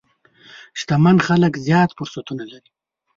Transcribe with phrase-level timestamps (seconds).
[0.79, 2.69] شتمن خلک زیات فرصتونه لري.